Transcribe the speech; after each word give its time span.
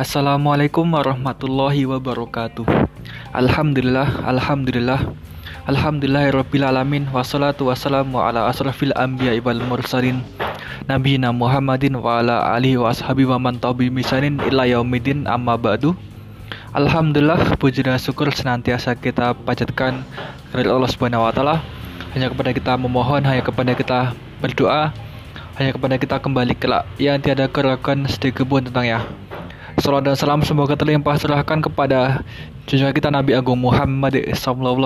Assalamualaikum 0.00 0.96
warahmatullahi 0.96 1.84
wabarakatuh. 1.84 2.64
Alhamdulillah, 3.36 4.24
Alhamdulillah. 4.24 4.96
Alhamdulillahirabbil 5.68 6.64
alamin 6.64 7.04
wassalatu 7.12 7.68
wassalamu 7.68 8.16
ala 8.16 8.48
asrafil 8.48 8.96
anbiya 8.96 9.36
wal 9.44 9.60
mursalin. 9.60 10.24
Nabiyina 10.88 11.36
Muhammadin 11.36 12.00
wa 12.00 12.24
ala 12.24 12.48
alihi 12.56 12.80
wa 12.80 12.96
ashabi 12.96 13.28
wa 13.28 13.36
man 13.36 13.60
tabi 13.60 13.92
misanin 13.92 14.40
illa 14.48 14.64
yaumiddin. 14.64 15.28
Amma 15.28 15.60
ba'du. 15.60 15.92
Alhamdulillah 16.72 17.60
puji 17.60 17.84
dan 17.84 18.00
syukur 18.00 18.32
senantiasa 18.32 18.96
kita 18.96 19.36
panjatkan 19.44 20.00
kepada 20.48 20.80
Allah 20.80 20.88
Subhanahu 20.88 21.28
wa 21.28 21.32
taala. 21.36 21.60
Hanya 22.16 22.32
kepada 22.32 22.56
kita 22.56 22.72
memohon 22.80 23.20
hanya 23.28 23.44
kepada 23.44 23.76
kita 23.76 24.16
berdoa 24.40 24.96
hanya 25.60 25.76
kepada 25.76 26.00
kita 26.00 26.16
kembali 26.24 26.56
kelak. 26.56 26.88
Yang 26.96 27.28
tiada 27.28 27.52
keraguan 27.52 28.08
sedikit 28.08 28.48
pun 28.48 28.64
tentangnya 28.64 29.04
Salam 29.80 30.04
dan 30.04 30.12
salam 30.12 30.44
semoga 30.44 30.76
terlimpah 30.76 31.16
serahkan 31.16 31.64
kepada 31.64 32.20
junjungan 32.68 32.92
kita 32.92 33.08
Nabi 33.08 33.32
Agung 33.32 33.64
Muhammad 33.64 34.12
SAW 34.36 34.76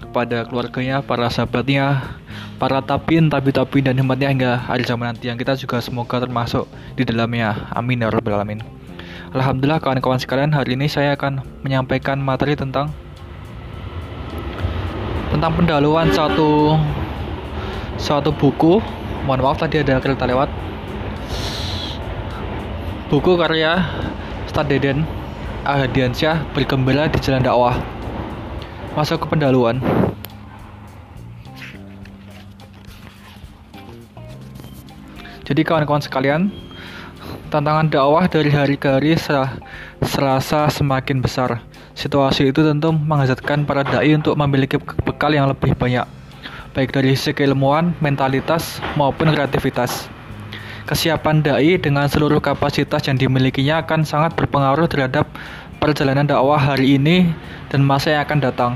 kepada 0.00 0.48
keluarganya, 0.48 1.04
para 1.04 1.28
sahabatnya, 1.28 2.16
para 2.56 2.80
tapin, 2.80 3.28
tapi-tapi 3.28 3.84
dan 3.84 4.00
hikmatnya 4.00 4.32
hingga 4.32 4.52
hari 4.56 4.88
zaman 4.88 5.12
nanti 5.12 5.28
yang 5.28 5.36
kita 5.36 5.52
juga 5.52 5.84
semoga 5.84 6.16
termasuk 6.16 6.64
di 6.96 7.04
dalamnya. 7.04 7.68
Amin 7.76 8.00
ya 8.00 8.08
rabbal 8.08 8.40
alamin. 8.40 8.64
Alhamdulillah 9.36 9.84
kawan-kawan 9.84 10.16
sekalian 10.16 10.56
hari 10.56 10.80
ini 10.80 10.88
saya 10.88 11.12
akan 11.12 11.44
menyampaikan 11.60 12.16
materi 12.24 12.56
tentang 12.56 12.88
tentang 15.28 15.52
pendahuluan 15.60 16.08
satu 16.08 16.80
suatu 18.00 18.32
buku. 18.32 18.80
Mohon 19.28 19.44
maaf 19.44 19.60
tadi 19.60 19.84
ada 19.84 20.00
kereta 20.00 20.24
lewat 20.24 20.48
Buku 23.10 23.34
karya 23.34 23.90
Ustadz 24.46 24.70
Deden 24.70 25.02
Ahadiansyah 25.66 26.46
Bergembala 26.54 27.10
di 27.10 27.18
Jalan 27.18 27.42
Dakwah. 27.42 27.74
Masuk 28.94 29.26
ke 29.26 29.34
pendahuluan. 29.34 29.82
Jadi 35.42 35.60
kawan-kawan 35.66 35.98
sekalian 35.98 36.54
Tantangan 37.50 37.90
dakwah 37.90 38.30
dari 38.30 38.54
hari 38.54 38.78
ke 38.78 38.86
hari 38.86 39.18
serasa 40.06 40.70
semakin 40.70 41.18
besar. 41.18 41.66
Situasi 41.98 42.54
itu 42.54 42.62
tentu 42.62 42.94
menghazatkan 42.94 43.66
para 43.66 43.82
da'i 43.82 44.14
untuk 44.14 44.38
memiliki 44.38 44.78
bekal 45.02 45.34
yang 45.34 45.50
lebih 45.50 45.74
banyak 45.74 46.06
Baik 46.78 46.94
dari 46.94 47.18
segi 47.18 47.42
ilmuwan, 47.42 47.90
mentalitas, 47.98 48.78
maupun 48.94 49.34
kreativitas 49.34 50.06
Kesiapan 50.88 51.44
dai 51.44 51.76
dengan 51.76 52.08
seluruh 52.08 52.40
kapasitas 52.40 53.04
yang 53.08 53.20
dimilikinya 53.20 53.84
akan 53.84 54.04
sangat 54.04 54.32
berpengaruh 54.36 54.88
terhadap 54.88 55.28
perjalanan 55.80 56.28
dakwah 56.28 56.60
hari 56.60 57.00
ini 57.00 57.32
dan 57.68 57.84
masa 57.84 58.16
yang 58.16 58.22
akan 58.24 58.38
datang. 58.40 58.72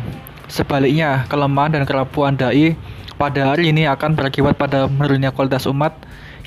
Sebaliknya, 0.48 1.24
kelemahan 1.33 1.80
dan 1.80 1.83
kerapuan 1.88 2.36
dai 2.36 2.77
pada 3.16 3.55
hari 3.55 3.72
ini 3.72 3.88
akan 3.88 4.19
berakibat 4.19 4.58
pada 4.58 4.91
menurunnya 4.91 5.33
kualitas 5.33 5.64
umat 5.64 5.94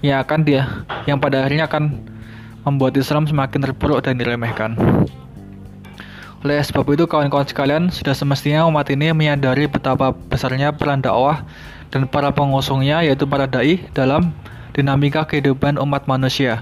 yang 0.05 0.22
akan 0.22 0.45
dia 0.45 0.86
yang 1.09 1.17
pada 1.17 1.41
akhirnya 1.41 1.66
akan 1.66 2.05
membuat 2.67 2.94
Islam 2.99 3.25
semakin 3.25 3.64
terpuruk 3.64 4.03
dan 4.03 4.19
diremehkan. 4.19 4.75
Oleh 6.45 6.61
sebab 6.61 6.86
itu 6.94 7.09
kawan-kawan 7.09 7.49
sekalian, 7.49 7.89
sudah 7.89 8.14
semestinya 8.14 8.67
umat 8.69 8.86
ini 8.94 9.09
menyadari 9.09 9.66
betapa 9.66 10.14
besarnya 10.14 10.69
peran 10.69 11.02
dakwah 11.02 11.42
dan 11.89 12.05
para 12.05 12.30
pengusungnya 12.30 13.02
yaitu 13.02 13.25
para 13.25 13.49
dai 13.49 13.81
dalam 13.95 14.30
dinamika 14.78 15.25
kehidupan 15.25 15.81
umat 15.81 16.06
manusia. 16.06 16.61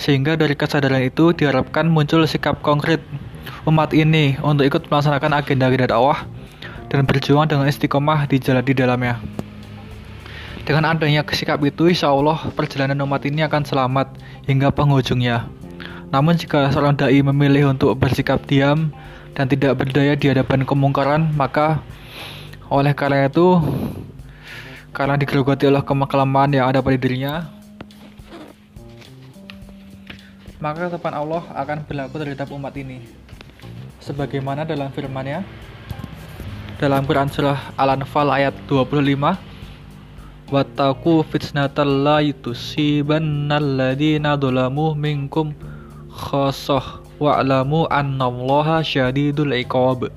Sehingga 0.00 0.32
dari 0.40 0.56
kesadaran 0.56 1.04
itu 1.04 1.36
diharapkan 1.36 1.84
muncul 1.84 2.24
sikap 2.24 2.64
konkret 2.64 3.04
umat 3.68 3.92
ini 3.92 4.40
untuk 4.40 4.64
ikut 4.64 4.88
melaksanakan 4.88 5.44
agenda-agenda 5.44 5.92
dakwah 5.92 6.24
dan 6.88 7.04
berjuang 7.04 7.44
dengan 7.44 7.68
istiqomah 7.68 8.24
di 8.24 8.40
jalan 8.40 8.64
di 8.64 8.72
dalamnya. 8.72 9.20
Dengan 10.64 10.96
adanya 10.96 11.20
sikap 11.28 11.60
itu, 11.60 11.92
insya 11.92 12.08
Allah 12.08 12.40
perjalanan 12.56 13.04
umat 13.04 13.20
ini 13.28 13.44
akan 13.44 13.62
selamat 13.68 14.16
hingga 14.48 14.72
penghujungnya. 14.72 15.44
Namun 16.10 16.40
jika 16.40 16.72
seorang 16.72 16.96
dai 16.96 17.20
memilih 17.20 17.70
untuk 17.70 17.92
bersikap 18.00 18.42
diam 18.48 18.90
dan 19.36 19.46
tidak 19.46 19.78
berdaya 19.78 20.16
di 20.16 20.32
hadapan 20.32 20.64
kemungkaran, 20.64 21.30
maka 21.36 21.84
oleh 22.70 22.94
karena 22.94 23.26
itu 23.26 23.58
karena 24.90 25.14
digerogoti 25.14 25.70
oleh 25.70 25.82
kemaklaman 25.82 26.50
yang 26.54 26.66
ada 26.70 26.82
pada 26.82 26.98
dirinya 26.98 27.60
maka 30.60 30.86
ketetapan 30.86 31.16
Allah 31.16 31.42
akan 31.56 31.78
berlaku 31.88 32.20
terhadap 32.20 32.52
umat 32.52 32.76
ini. 32.76 33.00
Sebagaimana 34.04 34.68
dalam 34.68 34.92
firman-Nya 34.92 35.40
dalam 36.80 37.04
Quran 37.04 37.28
surah 37.28 37.76
Al-Anfal 37.76 38.28
ayat 38.32 38.56
25 38.68 39.36
Wattaku 40.48 41.22
fitnatal 41.28 42.04
la 42.04 42.18
yusibanna 42.24 43.60
alladhina 43.60 44.40
dhalamu 44.40 44.96
minkum 44.96 45.52
khassah 46.08 47.04
wa'lamu 47.20 47.84
annallaha 47.92 48.80
syadidul 48.80 49.52
iqab 49.52 50.08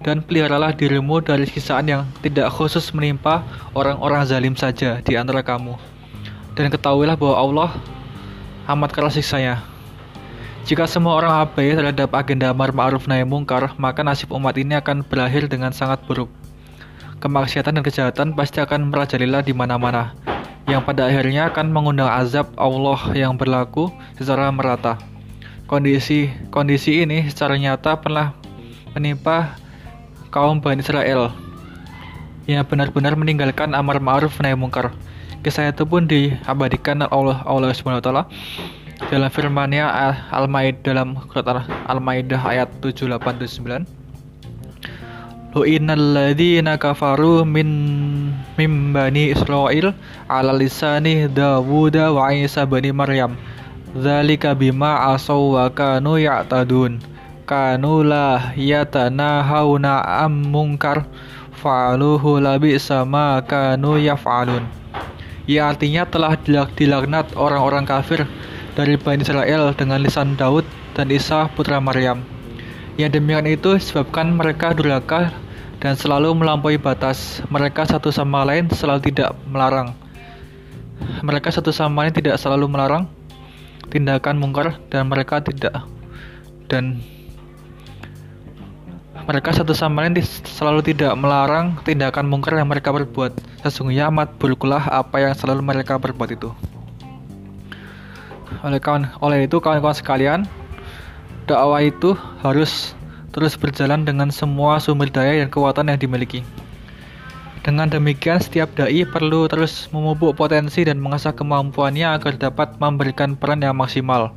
dan 0.00 0.24
peliharalah 0.24 0.72
dirimu 0.72 1.20
dari 1.20 1.44
sisaan 1.44 1.84
yang 1.88 2.02
tidak 2.24 2.48
khusus 2.52 2.88
menimpa 2.96 3.44
orang-orang 3.76 4.24
zalim 4.24 4.54
saja 4.56 5.04
di 5.04 5.16
antara 5.16 5.44
kamu. 5.44 5.76
Dan 6.56 6.72
ketahuilah 6.72 7.16
bahwa 7.16 7.36
Allah 7.36 7.70
amat 8.68 8.90
keras 8.92 9.16
siksanya. 9.16 9.60
Jika 10.68 10.84
semua 10.84 11.16
orang 11.16 11.40
abai 11.40 11.72
terhadap 11.72 12.12
agenda 12.12 12.52
amar 12.52 12.70
ma'ruf 12.70 13.08
nahi 13.08 13.24
mungkar, 13.24 13.72
maka 13.80 14.04
nasib 14.04 14.28
umat 14.32 14.56
ini 14.60 14.76
akan 14.76 15.00
berakhir 15.00 15.48
dengan 15.48 15.72
sangat 15.72 16.04
buruk. 16.04 16.28
Kemaksiatan 17.20 17.80
dan 17.80 17.84
kejahatan 17.84 18.28
pasti 18.36 18.60
akan 18.60 18.92
merajalela 18.92 19.40
di 19.40 19.52
mana-mana, 19.56 20.12
yang 20.68 20.84
pada 20.84 21.08
akhirnya 21.08 21.48
akan 21.52 21.72
mengundang 21.72 22.08
azab 22.08 22.52
Allah 22.60 23.00
yang 23.16 23.36
berlaku 23.36 23.88
secara 24.16 24.52
merata. 24.52 25.00
Kondisi 25.64 26.28
kondisi 26.52 27.04
ini 27.04 27.28
secara 27.28 27.56
nyata 27.56 27.96
pernah 28.00 28.36
menimpa 28.92 29.56
kaum 30.30 30.62
Bani 30.62 30.80
Israel. 30.80 31.34
Yang 32.46 32.70
benar-benar 32.70 33.14
meninggalkan 33.18 33.74
amar 33.74 33.98
ma'ruf 33.98 34.38
nahi 34.38 34.54
mungkar. 34.54 34.94
Kisah 35.42 35.74
itu 35.74 35.84
pun 35.86 36.06
diabadikan 36.06 37.02
Allah 37.06 37.42
Allah 37.48 37.72
Subhanahu 37.74 38.04
taala 38.04 38.28
dalam 39.08 39.32
firman-Nya 39.32 39.88
Al-Maidah 40.28 40.84
dalam 40.84 41.16
Quran 41.32 41.64
Al-Maidah 41.88 42.40
ayat 42.44 42.68
78 42.84 43.40
79 43.48 43.88
innal 45.56 46.76
kafaru 46.76 47.48
min 47.48 47.68
min 48.60 48.92
bani 48.92 49.32
Israel 49.32 49.96
ala 50.28 50.52
lisani 50.52 51.26
Dawud 51.26 51.96
wa 51.96 52.28
Isa 52.30 52.68
bani 52.68 52.92
Maryam. 52.92 53.34
Dzalika 53.96 54.54
bima 54.54 55.10
asaw 55.16 55.56
wa 55.56 55.66
kanu 55.72 56.20
ya'tadun 56.20 57.02
am 60.22 60.34
munkar 60.54 61.10
fa'aluhu 61.58 62.38
labi 62.38 62.78
sama 62.78 63.42
kanu 63.42 63.98
yaf'alun 63.98 64.62
Ya 65.50 65.66
artinya 65.66 66.06
telah 66.06 66.38
dilaknat 66.78 67.34
orang-orang 67.34 67.82
kafir 67.82 68.22
dari 68.78 68.94
Bani 68.94 69.26
Israel 69.26 69.74
dengan 69.74 69.98
lisan 69.98 70.38
Daud 70.38 70.62
dan 70.94 71.10
Isa 71.10 71.50
putra 71.50 71.82
Maryam. 71.82 72.22
Yang 72.94 73.18
demikian 73.18 73.50
itu 73.50 73.74
disebabkan 73.74 74.30
mereka 74.30 74.70
durhaka 74.70 75.34
dan 75.82 75.98
selalu 75.98 76.38
melampaui 76.38 76.78
batas. 76.78 77.42
Mereka 77.50 77.82
satu 77.82 78.14
sama 78.14 78.46
lain 78.46 78.70
selalu 78.70 79.10
tidak 79.10 79.34
melarang. 79.50 79.90
Mereka 81.26 81.50
satu 81.50 81.74
sama 81.74 82.06
lain 82.06 82.14
tidak 82.14 82.38
selalu 82.38 82.70
melarang 82.70 83.10
tindakan 83.90 84.38
mungkar 84.38 84.78
dan 84.86 85.10
mereka 85.10 85.42
tidak 85.42 85.82
dan 86.70 87.02
mereka 89.30 89.54
satu 89.54 89.70
sama 89.70 90.02
lain 90.02 90.18
selalu 90.42 90.90
tidak 90.90 91.14
melarang 91.14 91.78
tindakan 91.86 92.26
mungkar 92.26 92.58
yang 92.58 92.66
mereka 92.66 92.90
perbuat. 92.90 93.38
Sesungguhnya 93.62 94.10
amat 94.10 94.34
buruklah 94.42 94.82
apa 94.90 95.22
yang 95.22 95.38
selalu 95.38 95.62
mereka 95.62 96.02
perbuat 96.02 96.34
itu. 96.34 96.50
Oleh 98.66 98.82
kawan, 98.82 99.06
oleh 99.22 99.46
itu 99.46 99.62
kawan-kawan 99.62 99.94
sekalian, 99.94 100.40
dakwah 101.46 101.78
itu 101.78 102.18
harus 102.42 102.98
terus 103.30 103.54
berjalan 103.54 104.02
dengan 104.02 104.34
semua 104.34 104.82
sumber 104.82 105.06
daya 105.06 105.38
dan 105.38 105.46
kekuatan 105.46 105.94
yang 105.94 106.02
dimiliki. 106.02 106.42
Dengan 107.62 107.86
demikian, 107.86 108.42
setiap 108.42 108.74
dai 108.74 109.06
perlu 109.06 109.46
terus 109.46 109.86
memupuk 109.94 110.34
potensi 110.34 110.82
dan 110.82 110.98
mengasah 110.98 111.38
kemampuannya 111.38 112.18
agar 112.18 112.34
dapat 112.34 112.82
memberikan 112.82 113.38
peran 113.38 113.62
yang 113.62 113.78
maksimal 113.78 114.34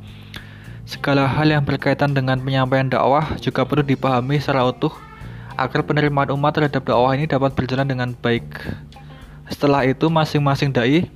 Segala 0.84 1.24
hal 1.24 1.48
yang 1.48 1.64
berkaitan 1.64 2.12
dengan 2.12 2.36
penyampaian 2.36 2.84
dakwah 2.84 3.40
juga 3.40 3.64
perlu 3.64 3.80
dipahami 3.80 4.36
secara 4.36 4.68
utuh 4.68 4.92
agar 5.56 5.80
penerimaan 5.80 6.28
umat 6.36 6.52
terhadap 6.52 6.84
dakwah 6.84 7.16
ini 7.16 7.24
dapat 7.24 7.56
berjalan 7.56 7.88
dengan 7.88 8.12
baik. 8.12 8.44
Setelah 9.48 9.88
itu 9.88 10.12
masing-masing 10.12 10.76
dai 10.76 11.08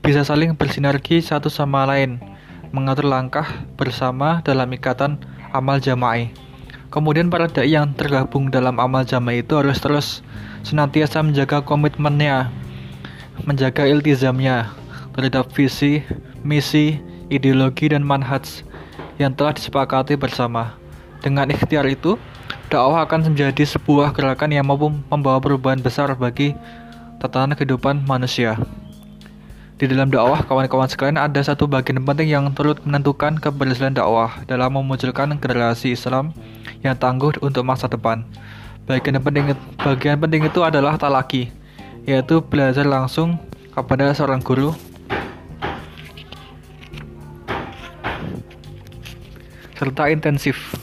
bisa 0.00 0.24
saling 0.24 0.56
bersinergi 0.56 1.20
satu 1.20 1.52
sama 1.52 1.84
lain 1.84 2.24
mengatur 2.72 3.04
langkah 3.04 3.44
bersama 3.76 4.40
dalam 4.40 4.72
ikatan 4.72 5.20
amal 5.52 5.76
jama'i. 5.76 6.32
Kemudian 6.88 7.28
para 7.28 7.52
dai 7.52 7.68
yang 7.68 7.92
tergabung 7.92 8.48
dalam 8.48 8.80
amal 8.80 9.04
jama'i 9.04 9.44
itu 9.44 9.60
harus 9.60 9.76
terus 9.76 10.24
senantiasa 10.64 11.20
menjaga 11.20 11.60
komitmennya, 11.60 12.48
menjaga 13.44 13.84
iltizamnya 13.84 14.72
terhadap 15.12 15.52
visi, 15.52 16.00
misi, 16.40 16.96
ideologi, 17.28 17.92
dan 17.92 18.00
manhaj 18.08 18.64
yang 19.22 19.32
telah 19.32 19.54
disepakati 19.54 20.18
bersama. 20.18 20.74
Dengan 21.22 21.46
ikhtiar 21.46 21.86
itu, 21.86 22.18
dakwah 22.66 23.06
akan 23.06 23.30
menjadi 23.30 23.62
sebuah 23.62 24.10
gerakan 24.10 24.50
yang 24.50 24.66
mampu 24.66 24.90
membawa 25.06 25.38
perubahan 25.38 25.78
besar 25.78 26.10
bagi 26.18 26.58
tatanan 27.22 27.54
kehidupan 27.54 28.02
manusia. 28.02 28.58
Di 29.78 29.86
dalam 29.90 30.10
dakwah, 30.10 30.42
kawan-kawan 30.42 30.90
sekalian, 30.90 31.18
ada 31.18 31.38
satu 31.42 31.70
bagian 31.70 32.02
penting 32.02 32.30
yang 32.30 32.50
turut 32.54 32.82
menentukan 32.82 33.38
keberhasilan 33.38 33.94
dakwah 33.94 34.42
dalam 34.50 34.74
memunculkan 34.74 35.38
generasi 35.38 35.94
Islam 35.94 36.34
yang 36.82 36.98
tangguh 36.98 37.38
untuk 37.42 37.62
masa 37.62 37.86
depan. 37.86 38.26
Bagian 38.86 39.22
penting, 39.22 39.54
bagian 39.78 40.18
penting 40.18 40.42
itu 40.46 40.60
adalah 40.62 40.98
talaki, 40.98 41.50
yaitu 42.02 42.42
belajar 42.42 42.82
langsung 42.82 43.38
kepada 43.70 44.10
seorang 44.14 44.42
guru 44.42 44.74
serta 49.82 50.06
intensif. 50.14 50.78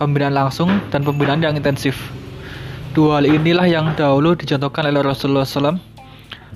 Pembinaan 0.00 0.32
langsung 0.32 0.72
dan 0.88 1.04
pembinaan 1.04 1.44
yang 1.44 1.52
intensif. 1.52 2.00
Dua 2.96 3.20
hal 3.20 3.28
inilah 3.28 3.68
yang 3.68 3.92
dahulu 3.92 4.32
dicontohkan 4.32 4.88
oleh 4.88 5.04
Rasulullah 5.04 5.44
SAW 5.44 5.76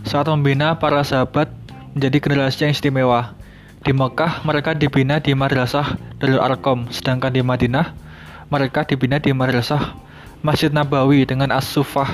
saat 0.09 0.25
membina 0.33 0.73
para 0.81 1.05
sahabat 1.05 1.53
menjadi 1.93 2.17
generasi 2.25 2.65
yang 2.65 2.73
istimewa. 2.73 3.37
Di 3.85 3.93
Mekah, 3.93 4.41
mereka 4.49 4.73
dibina 4.73 5.21
di 5.21 5.37
Madrasah 5.37 6.01
Darul 6.17 6.41
Arkom, 6.41 6.89
sedangkan 6.89 7.37
di 7.37 7.45
Madinah, 7.45 7.93
mereka 8.49 8.89
dibina 8.89 9.21
di 9.21 9.37
Madrasah 9.37 9.93
Masjid 10.41 10.73
Nabawi 10.73 11.29
dengan 11.29 11.53
as-sufah 11.53 12.09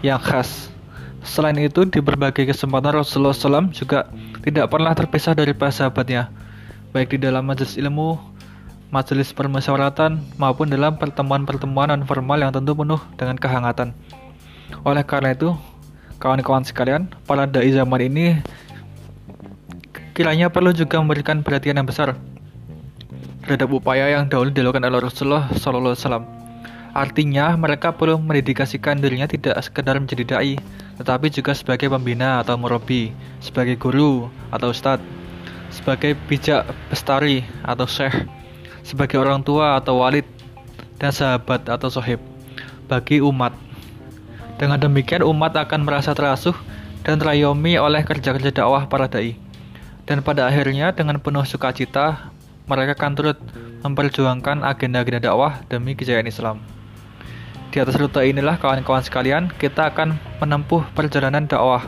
yang 0.00 0.16
khas. 0.16 0.72
Selain 1.20 1.60
itu, 1.60 1.84
di 1.84 2.00
berbagai 2.00 2.48
kesempatan 2.48 3.04
Rasulullah 3.04 3.36
SAW 3.36 3.68
juga 3.76 4.08
tidak 4.40 4.72
pernah 4.72 4.96
terpisah 4.96 5.36
dari 5.36 5.52
para 5.52 5.68
sahabatnya, 5.68 6.32
baik 6.96 7.20
di 7.20 7.28
dalam 7.28 7.44
majelis 7.44 7.76
ilmu, 7.76 8.31
majelis 8.92 9.32
permusyawaratan, 9.32 10.20
maupun 10.36 10.68
dalam 10.68 11.00
pertemuan-pertemuan 11.00 11.96
non 11.96 12.04
formal 12.04 12.36
yang 12.36 12.52
tentu 12.52 12.76
penuh 12.76 13.00
dengan 13.16 13.40
kehangatan. 13.40 13.96
Oleh 14.84 15.00
karena 15.00 15.32
itu, 15.32 15.56
kawan-kawan 16.20 16.62
sekalian, 16.62 17.08
para 17.24 17.48
dai 17.48 17.72
zaman 17.72 18.04
ini 18.04 18.36
kiranya 20.12 20.52
perlu 20.52 20.76
juga 20.76 21.00
memberikan 21.00 21.40
perhatian 21.40 21.80
yang 21.80 21.88
besar 21.88 22.20
terhadap 23.48 23.72
upaya 23.72 24.12
yang 24.12 24.28
dahulu 24.28 24.52
dilakukan 24.52 24.84
oleh 24.84 25.00
Rasulullah 25.00 25.48
SAW. 25.56 26.28
Artinya, 26.92 27.56
mereka 27.56 27.96
perlu 27.96 28.20
mendedikasikan 28.20 29.00
dirinya 29.00 29.24
tidak 29.24 29.56
sekedar 29.64 29.96
menjadi 29.96 30.36
dai, 30.36 30.60
tetapi 31.00 31.32
juga 31.32 31.56
sebagai 31.56 31.88
pembina 31.88 32.44
atau 32.44 32.60
murabi, 32.60 33.16
sebagai 33.40 33.80
guru 33.80 34.28
atau 34.52 34.68
ustadz, 34.68 35.00
sebagai 35.72 36.12
bijak 36.28 36.68
bestari 36.92 37.48
atau 37.64 37.88
syekh, 37.88 38.28
sebagai 38.82 39.18
orang 39.18 39.42
tua 39.42 39.78
atau 39.78 40.02
walid, 40.02 40.26
dan 41.02 41.10
sahabat 41.10 41.66
atau 41.66 41.90
sohib 41.90 42.22
bagi 42.86 43.18
umat. 43.18 43.50
Dengan 44.60 44.78
demikian 44.78 45.26
umat 45.26 45.58
akan 45.58 45.82
merasa 45.82 46.14
terasuh 46.14 46.54
dan 47.02 47.18
terayomi 47.18 47.74
oleh 47.74 48.06
kerja-kerja 48.06 48.62
dakwah 48.62 48.86
para 48.86 49.10
dai. 49.10 49.34
Dan 50.06 50.22
pada 50.22 50.46
akhirnya 50.46 50.94
dengan 50.94 51.18
penuh 51.18 51.42
sukacita 51.42 52.30
mereka 52.70 52.94
akan 52.94 53.12
turut 53.18 53.38
memperjuangkan 53.82 54.62
agenda-agenda 54.62 55.34
dakwah 55.34 55.58
demi 55.66 55.98
kejayaan 55.98 56.30
Islam. 56.30 56.62
Di 57.74 57.82
atas 57.82 57.98
rute 57.98 58.22
inilah 58.22 58.60
kawan-kawan 58.60 59.02
sekalian, 59.02 59.50
kita 59.58 59.90
akan 59.90 60.20
menempuh 60.38 60.86
perjalanan 60.94 61.48
dakwah. 61.50 61.82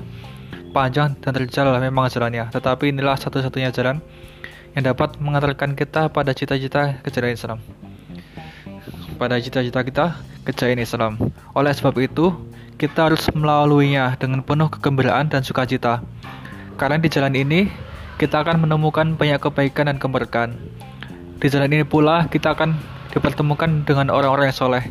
Panjang 0.75 1.15
dan 1.23 1.39
terjal 1.39 1.71
memang 1.79 2.11
jalannya, 2.11 2.51
tetapi 2.51 2.91
inilah 2.91 3.15
satu-satunya 3.15 3.71
jalan 3.71 4.03
yang 4.75 4.91
dapat 4.91 5.19
mengantarkan 5.23 5.79
kita 5.79 6.11
pada 6.11 6.35
cita-cita 6.35 6.99
kejayaan 7.07 7.39
Islam. 7.39 7.59
Pada 9.15 9.39
cita-cita 9.39 9.81
kita, 9.87 10.07
kejayaan 10.43 10.83
Islam. 10.83 11.13
Oleh 11.55 11.71
sebab 11.71 11.95
itu, 12.03 12.35
kita 12.75 13.07
harus 13.07 13.23
melaluinya 13.31 14.19
dengan 14.19 14.43
penuh 14.43 14.67
kegembiraan 14.67 15.31
dan 15.31 15.47
sukacita. 15.47 16.03
Karena 16.75 16.99
di 16.99 17.07
jalan 17.07 17.39
ini, 17.39 17.71
kita 18.19 18.43
akan 18.43 18.67
menemukan 18.67 19.15
banyak 19.15 19.39
kebaikan 19.39 19.87
dan 19.87 20.03
keberkahan. 20.03 20.59
Di 21.39 21.47
jalan 21.47 21.71
ini 21.71 21.87
pula, 21.87 22.27
kita 22.27 22.59
akan 22.59 22.75
dipertemukan 23.15 23.87
dengan 23.87 24.11
orang-orang 24.11 24.51
yang 24.51 24.59
soleh, 24.59 24.85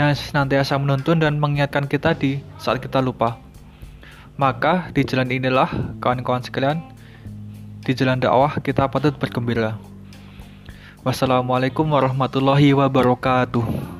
yang 0.00 0.16
senantiasa 0.16 0.80
menuntun 0.80 1.20
dan 1.20 1.36
mengingatkan 1.36 1.84
kita 1.84 2.16
di 2.16 2.40
saat 2.56 2.80
kita 2.80 3.04
lupa. 3.04 3.36
Maka, 4.40 4.88
di 4.96 5.04
jalan 5.04 5.28
inilah, 5.28 5.68
kawan-kawan 6.00 6.40
sekalian, 6.40 6.80
di 7.90 7.98
jalan 7.98 8.22
dakwah 8.22 8.54
kita 8.62 8.86
patut 8.86 9.18
bergembira. 9.18 9.74
Wassalamualaikum 11.02 11.90
warahmatullahi 11.90 12.70
wabarakatuh. 12.70 13.99